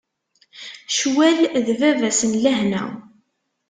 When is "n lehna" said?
2.31-2.83